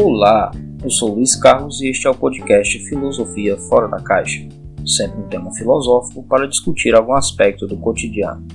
Olá, 0.00 0.52
eu 0.80 0.88
sou 0.90 1.16
Luiz 1.16 1.34
Carlos 1.34 1.80
e 1.80 1.88
este 1.88 2.06
é 2.06 2.10
o 2.10 2.14
podcast 2.14 2.78
Filosofia 2.88 3.56
Fora 3.56 3.88
da 3.88 3.96
Caixa, 4.00 4.46
sempre 4.86 5.20
um 5.20 5.26
tema 5.26 5.52
filosófico 5.52 6.22
para 6.22 6.46
discutir 6.46 6.94
algum 6.94 7.14
aspecto 7.14 7.66
do 7.66 7.76
cotidiano. 7.76 8.46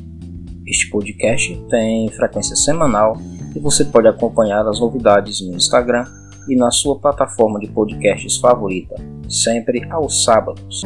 Este 0.65 0.89
podcast 0.89 1.53
tem 1.69 2.07
frequência 2.11 2.55
semanal 2.55 3.17
e 3.53 3.59
você 3.59 3.83
pode 3.83 4.07
acompanhar 4.07 4.65
as 4.65 4.79
novidades 4.79 5.41
no 5.41 5.53
Instagram 5.53 6.05
e 6.47 6.55
na 6.55 6.71
sua 6.71 6.97
plataforma 6.97 7.59
de 7.59 7.67
podcasts 7.67 8.37
favorita, 8.37 8.95
sempre 9.27 9.85
aos 9.91 10.23
sábados. 10.23 10.81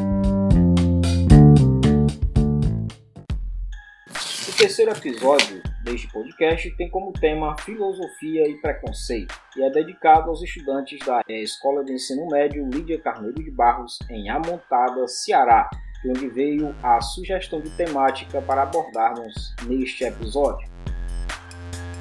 Terceiro 4.58 4.92
episódio 4.92 5.62
deste 5.84 6.12
podcast 6.12 6.72
tem 6.78 6.90
como 6.90 7.14
tema 7.14 7.56
Filosofia 7.60 8.50
e 8.50 8.56
Preconceito 8.60 9.40
e 9.56 9.62
é 9.62 9.70
dedicado 9.70 10.32
aos 10.32 10.42
estudantes 10.42 10.98
da 11.06 11.22
Escola 11.30 11.86
de 11.86 11.94
Ensino 11.94 12.26
Médio 12.28 12.68
Lídia 12.68 13.00
Carneiro 13.00 13.36
de 13.36 13.52
Barros, 13.52 14.00
em 14.10 14.32
Amontada, 14.32 15.08
Ceará, 15.08 15.70
de 16.02 16.10
onde 16.10 16.28
veio 16.30 16.76
a 16.82 17.00
sugestão 17.00 17.62
de 17.62 17.70
temática 17.70 18.42
para 18.42 18.64
abordarmos 18.64 19.54
neste 19.68 20.04
episódio. 20.04 20.68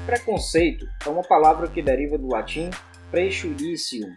Preconceito 0.07 0.87
é 1.05 1.09
uma 1.09 1.21
palavra 1.21 1.67
que 1.67 1.83
deriva 1.83 2.17
do 2.17 2.27
latim 2.27 2.71
prejudicium, 3.11 4.09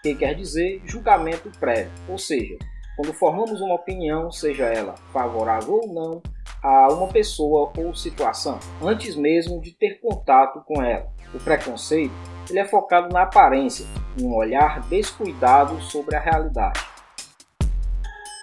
que 0.00 0.14
quer 0.14 0.36
dizer 0.36 0.80
julgamento 0.84 1.50
prévio, 1.58 1.90
ou 2.08 2.18
seja, 2.18 2.56
quando 2.94 3.12
formamos 3.12 3.60
uma 3.60 3.74
opinião, 3.74 4.30
seja 4.30 4.66
ela 4.66 4.94
favorável 5.12 5.74
ou 5.74 5.92
não, 5.92 6.22
a 6.64 6.88
uma 6.88 7.08
pessoa 7.08 7.70
ou 7.76 7.94
situação, 7.94 8.58
antes 8.82 9.14
mesmo 9.14 9.60
de 9.60 9.70
ter 9.70 10.00
contato 10.00 10.64
com 10.64 10.82
ela. 10.82 11.12
O 11.34 11.38
preconceito 11.38 12.14
ele 12.48 12.58
é 12.58 12.64
focado 12.64 13.12
na 13.12 13.22
aparência, 13.22 13.86
em 14.18 14.24
um 14.24 14.34
olhar 14.34 14.80
descuidado 14.88 15.78
sobre 15.82 16.16
a 16.16 16.20
realidade. 16.20 16.80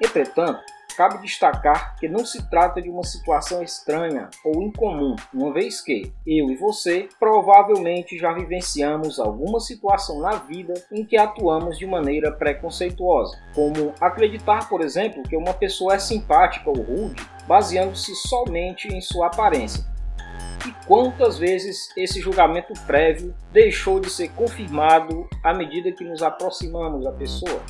Entretanto, 0.03 0.70
cabe 0.91 1.19
destacar 1.19 1.95
que 1.97 2.07
não 2.07 2.25
se 2.25 2.49
trata 2.49 2.81
de 2.81 2.89
uma 2.89 3.03
situação 3.03 3.61
estranha 3.61 4.29
ou 4.43 4.61
incomum, 4.61 5.15
uma 5.33 5.53
vez 5.53 5.81
que 5.81 6.11
eu 6.25 6.49
e 6.49 6.55
você 6.55 7.07
provavelmente 7.19 8.17
já 8.17 8.33
vivenciamos 8.33 9.19
alguma 9.19 9.59
situação 9.59 10.19
na 10.19 10.31
vida 10.31 10.73
em 10.91 11.05
que 11.05 11.17
atuamos 11.17 11.77
de 11.77 11.85
maneira 11.85 12.31
preconceituosa, 12.31 13.37
como 13.53 13.93
acreditar, 13.99 14.67
por 14.69 14.81
exemplo, 14.81 15.23
que 15.23 15.35
uma 15.35 15.53
pessoa 15.53 15.95
é 15.95 15.99
simpática 15.99 16.69
ou 16.69 16.81
rude 16.81 17.21
baseando-se 17.47 18.15
somente 18.15 18.87
em 18.87 19.01
sua 19.01 19.27
aparência. 19.27 19.83
E 20.67 20.71
quantas 20.85 21.39
vezes 21.39 21.89
esse 21.97 22.21
julgamento 22.21 22.73
prévio 22.85 23.33
deixou 23.51 23.99
de 23.99 24.09
ser 24.09 24.29
confirmado 24.29 25.27
à 25.43 25.53
medida 25.53 25.91
que 25.91 26.03
nos 26.03 26.21
aproximamos 26.21 27.03
da 27.03 27.11
pessoa? 27.11 27.61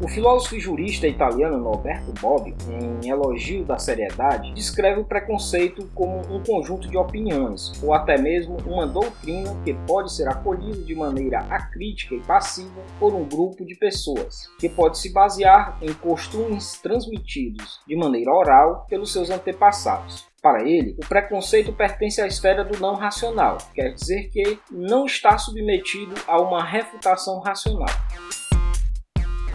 O 0.00 0.06
filósofo 0.06 0.54
e 0.54 0.60
jurista 0.60 1.08
italiano 1.08 1.58
Norberto 1.58 2.12
Bobbio, 2.20 2.54
em 3.02 3.08
Elogio 3.08 3.64
da 3.64 3.78
Seriedade, 3.78 4.54
descreve 4.54 5.00
o 5.00 5.04
preconceito 5.04 5.90
como 5.92 6.20
um 6.32 6.40
conjunto 6.40 6.88
de 6.88 6.96
opiniões, 6.96 7.72
ou 7.82 7.92
até 7.92 8.16
mesmo 8.16 8.58
uma 8.64 8.86
doutrina 8.86 9.60
que 9.64 9.74
pode 9.88 10.12
ser 10.12 10.28
acolhida 10.28 10.84
de 10.84 10.94
maneira 10.94 11.40
acrítica 11.50 12.14
e 12.14 12.20
passiva 12.20 12.80
por 13.00 13.12
um 13.12 13.24
grupo 13.24 13.66
de 13.66 13.74
pessoas, 13.74 14.48
que 14.60 14.68
pode 14.68 14.98
se 14.98 15.12
basear 15.12 15.76
em 15.82 15.92
costumes 15.92 16.80
transmitidos 16.80 17.80
de 17.84 17.96
maneira 17.96 18.32
oral 18.32 18.86
pelos 18.88 19.12
seus 19.12 19.30
antepassados. 19.30 20.28
Para 20.40 20.62
ele, 20.62 20.94
o 20.96 21.08
preconceito 21.08 21.72
pertence 21.72 22.20
à 22.20 22.26
esfera 22.28 22.64
do 22.64 22.78
não 22.78 22.94
racional, 22.94 23.58
quer 23.74 23.92
dizer 23.94 24.30
que 24.30 24.60
não 24.70 25.06
está 25.06 25.36
submetido 25.36 26.14
a 26.28 26.40
uma 26.40 26.62
refutação 26.62 27.40
racional. 27.40 27.88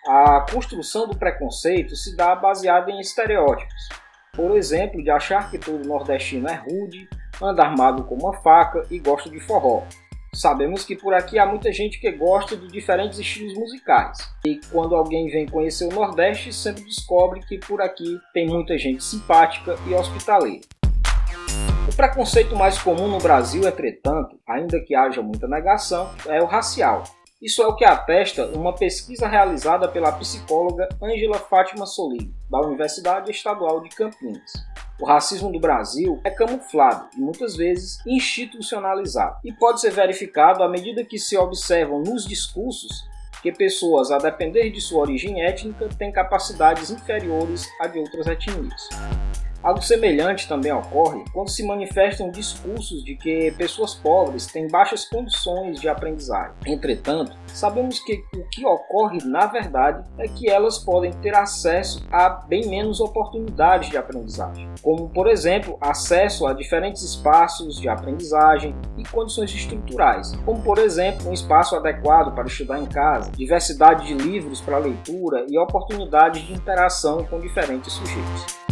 A 0.06 0.46
construção 0.52 1.08
do 1.08 1.16
preconceito 1.16 1.96
se 1.96 2.14
dá 2.18 2.36
baseada 2.36 2.92
em 2.92 3.00
estereótipos. 3.00 3.88
Por 4.34 4.58
exemplo, 4.58 5.02
de 5.02 5.10
achar 5.10 5.50
que 5.50 5.58
todo 5.58 5.88
nordestino 5.88 6.50
é 6.50 6.56
rude, 6.56 7.08
anda 7.42 7.64
armado 7.64 8.04
com 8.04 8.16
uma 8.16 8.34
faca 8.42 8.86
e 8.92 9.00
gosta 9.00 9.30
de 9.30 9.40
forró. 9.40 9.84
Sabemos 10.34 10.84
que 10.84 10.98
por 10.98 11.14
aqui 11.14 11.40
há 11.40 11.46
muita 11.46 11.72
gente 11.72 12.02
que 12.02 12.12
gosta 12.12 12.58
de 12.58 12.68
diferentes 12.68 13.18
estilos 13.18 13.54
musicais. 13.54 14.18
E 14.46 14.60
quando 14.72 14.94
alguém 14.94 15.28
vem 15.28 15.46
conhecer 15.46 15.86
o 15.86 15.96
Nordeste, 15.96 16.52
sempre 16.52 16.84
descobre 16.84 17.40
que 17.40 17.58
por 17.60 17.82
aqui 17.82 18.20
tem 18.34 18.46
muita 18.46 18.78
gente 18.78 19.02
simpática 19.02 19.78
e 19.88 19.94
hospitaleira. 19.94 20.68
O 21.88 21.96
preconceito 21.96 22.58
mais 22.58 22.78
comum 22.78 23.08
no 23.08 23.20
Brasil, 23.20 23.66
entretanto, 23.66 24.38
ainda 24.46 24.82
que 24.82 24.96
haja 24.96 25.22
muita 25.22 25.48
negação, 25.48 26.10
é 26.28 26.42
o 26.42 26.46
racial. 26.46 27.04
Isso 27.44 27.62
é 27.62 27.68
o 27.68 27.76
que 27.76 27.84
atesta 27.84 28.46
uma 28.56 28.74
pesquisa 28.74 29.28
realizada 29.28 29.90
pela 29.90 30.14
psicóloga 30.14 30.88
Ângela 31.04 31.38
Fátima 31.38 31.86
Soligo, 31.86 32.34
da 32.50 32.62
Universidade 32.62 33.30
Estadual 33.30 33.82
de 33.82 33.90
Campinas. 33.90 34.50
O 34.98 35.06
racismo 35.06 35.52
do 35.52 35.60
Brasil 35.60 36.22
é 36.24 36.30
camuflado 36.30 37.10
e 37.18 37.20
muitas 37.20 37.58
vezes 37.58 37.98
institucionalizado, 38.08 39.40
e 39.44 39.52
pode 39.52 39.82
ser 39.82 39.92
verificado 39.92 40.64
à 40.64 40.70
medida 40.70 41.04
que 41.04 41.20
se 41.20 41.36
observam 41.36 42.00
nos 42.00 42.26
discursos 42.26 43.04
que 43.42 43.52
pessoas, 43.52 44.10
a 44.10 44.20
depender 44.20 44.70
de 44.70 44.80
sua 44.80 45.02
origem 45.02 45.44
étnica, 45.44 45.90
têm 45.98 46.14
capacidades 46.14 46.92
inferiores 46.92 47.68
a 47.82 47.88
de 47.88 48.00
outras 48.00 48.26
etnias. 48.26 48.88
Algo 49.64 49.82
semelhante 49.82 50.46
também 50.46 50.74
ocorre 50.74 51.24
quando 51.32 51.50
se 51.50 51.66
manifestam 51.66 52.30
discursos 52.30 53.02
de 53.04 53.16
que 53.16 53.50
pessoas 53.58 53.94
pobres 53.94 54.46
têm 54.46 54.68
baixas 54.68 55.06
condições 55.06 55.80
de 55.80 55.88
aprendizagem. 55.88 56.54
Entretanto, 56.66 57.32
sabemos 57.48 58.00
que 58.00 58.22
o 58.36 58.44
que 58.50 58.66
ocorre 58.66 59.20
na 59.24 59.46
verdade 59.46 60.04
é 60.18 60.28
que 60.28 60.50
elas 60.50 60.78
podem 60.78 61.14
ter 61.14 61.34
acesso 61.34 62.06
a 62.12 62.30
bem 62.30 62.68
menos 62.68 63.00
oportunidades 63.00 63.90
de 63.90 63.98
aprendizagem, 63.98 64.70
como 64.82 65.08
por 65.10 65.28
exemplo, 65.28 65.78
acesso 65.80 66.46
a 66.46 66.54
diferentes 66.54 67.02
espaços 67.02 67.80
de 67.80 67.88
aprendizagem 67.88 68.76
e 68.98 69.04
condições 69.08 69.54
estruturais, 69.54 70.34
como 70.46 70.62
por 70.62 70.78
exemplo, 70.78 71.30
um 71.30 71.34
espaço 71.34 71.76
adequado 71.76 72.36
para 72.36 72.48
estudar 72.48 72.80
em 72.80 72.86
casa, 72.86 73.32
diversidade 73.32 74.08
de 74.08 74.14
livros 74.14 74.60
para 74.60 74.78
leitura 74.78 75.46
e 75.48 75.58
oportunidades 75.58 76.42
de 76.42 76.52
interação 76.52 77.24
com 77.24 77.40
diferentes 77.40 77.94
sujeitos. 77.94 78.63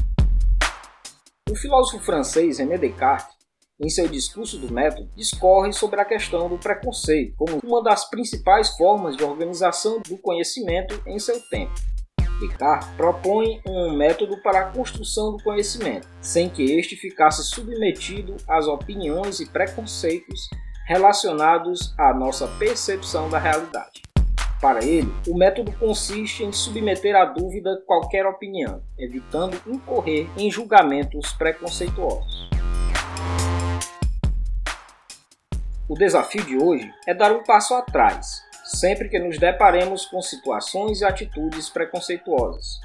O 1.51 1.55
filósofo 1.55 1.99
francês 1.99 2.59
René 2.59 2.77
Descartes, 2.77 3.35
em 3.77 3.89
seu 3.89 4.07
discurso 4.07 4.57
do 4.57 4.73
método, 4.73 5.09
discorre 5.17 5.73
sobre 5.73 5.99
a 5.99 6.05
questão 6.05 6.47
do 6.47 6.57
preconceito 6.57 7.35
como 7.35 7.59
uma 7.61 7.83
das 7.83 8.09
principais 8.09 8.69
formas 8.77 9.17
de 9.17 9.25
organização 9.25 9.99
do 10.07 10.17
conhecimento 10.17 11.03
em 11.05 11.19
seu 11.19 11.41
tempo. 11.49 11.73
Descartes 12.39 12.87
propõe 12.95 13.61
um 13.67 13.97
método 13.97 14.41
para 14.41 14.61
a 14.61 14.71
construção 14.71 15.35
do 15.35 15.43
conhecimento, 15.43 16.07
sem 16.21 16.49
que 16.49 16.63
este 16.63 16.95
ficasse 16.95 17.43
submetido 17.43 18.37
às 18.47 18.65
opiniões 18.67 19.41
e 19.41 19.45
preconceitos 19.45 20.47
relacionados 20.87 21.93
à 21.97 22.13
nossa 22.13 22.47
percepção 22.47 23.29
da 23.29 23.39
realidade. 23.39 24.01
Para 24.61 24.85
ele, 24.85 25.11
o 25.27 25.35
método 25.35 25.71
consiste 25.71 26.43
em 26.43 26.51
submeter 26.51 27.15
à 27.15 27.25
dúvida 27.25 27.81
qualquer 27.87 28.27
opinião, 28.27 28.83
evitando 28.95 29.59
incorrer 29.65 30.29
em 30.37 30.51
julgamentos 30.51 31.33
preconceituosos. 31.33 32.47
O 35.89 35.95
desafio 35.95 36.43
de 36.45 36.57
hoje 36.57 36.93
é 37.07 37.13
dar 37.13 37.31
um 37.31 37.41
passo 37.41 37.73
atrás, 37.73 38.43
sempre 38.63 39.09
que 39.09 39.17
nos 39.17 39.39
deparemos 39.39 40.05
com 40.05 40.21
situações 40.21 41.01
e 41.01 41.05
atitudes 41.05 41.67
preconceituosas, 41.67 42.79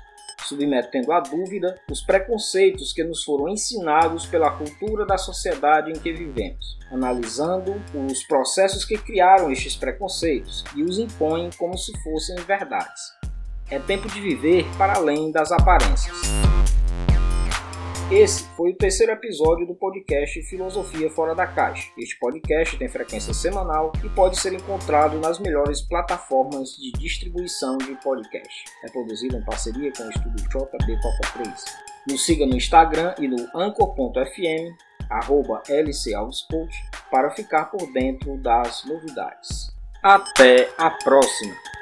submetendo 0.47 1.13
à 1.13 1.21
dúvida 1.21 1.79
os 1.91 2.01
preconceitos 2.01 2.93
que 2.93 3.05
nos 3.05 3.23
foram 3.25 3.49
ensinados 3.49 4.27
pela 4.27 4.51
cultura 4.51 5.05
da 5.05 5.19
sociedade 5.19 5.91
em 5.91 5.99
que 5.99 6.13
vivemos, 6.13 6.79
analisando 6.91 7.75
os 7.95 8.23
processos 8.25 8.85
que 8.85 8.97
criaram 8.97 9.51
estes 9.51 9.77
preconceitos 9.77 10.65
e 10.75 10.83
os 10.83 10.99
impõem 10.99 11.51
como 11.59 11.77
se 11.77 11.93
fossem 12.03 12.37
verdades. 12.37 13.03
É 13.71 13.79
tempo 13.79 14.09
de 14.09 14.21
viver 14.21 14.65
para 14.79 14.95
além 14.95 15.33
das 15.33 15.51
aparências. 15.51 16.56
Esse 18.11 18.45
foi 18.57 18.71
o 18.71 18.77
terceiro 18.77 19.11
episódio 19.11 19.67
do 19.67 19.75
podcast 19.75 20.41
Filosofia 20.45 21.11
Fora 21.11 21.35
da 21.35 21.45
Caixa. 21.45 21.91
Este 21.99 22.17
podcast 22.21 22.79
tem 22.79 22.89
frequência 22.89 23.35
semanal 23.35 23.91
e 24.05 24.09
pode 24.09 24.39
ser 24.39 24.53
encontrado 24.53 25.19
nas 25.19 25.41
melhores 25.41 25.81
plataformas 25.81 26.77
de 26.77 26.93
distribuição 26.93 27.77
de 27.79 27.97
podcast. 27.97 28.65
É 28.85 28.91
produzido 28.91 29.37
em 29.37 29.45
parceria 29.45 29.93
com 29.93 30.05
o 30.05 30.09
estúdio 30.09 30.49
JB 30.49 31.03
Copa 31.03 31.43
3. 31.43 31.65
Nos 32.09 32.25
siga 32.25 32.47
no 32.47 32.57
Instagram 32.57 33.13
e 33.19 33.27
no 33.27 33.49
anchor.fm, 33.53 34.77
arroba 35.11 35.61
para 37.11 37.31
ficar 37.31 37.65
por 37.73 37.93
dentro 37.93 38.37
das 38.37 38.85
novidades. 38.85 39.75
Até 40.01 40.71
a 40.79 40.91
próxima! 40.91 41.76